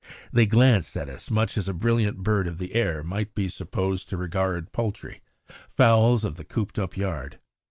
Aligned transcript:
They 0.33 0.47
glanced 0.47 0.97
at 0.97 1.09
us 1.09 1.29
much 1.29 1.59
as 1.59 1.67
a 1.69 1.75
brilliant 1.75 2.23
bird 2.23 2.47
of 2.47 2.57
the 2.57 2.73
air 2.73 3.03
might 3.03 3.35
be 3.35 3.47
supposed 3.47 4.09
to 4.09 4.17
regard 4.17 4.71
poultry, 4.71 5.21
fowls 5.69 6.23
of 6.23 6.37
the 6.37 6.43
cooped 6.43 6.79
up 6.79 6.97
yard. 6.97 7.37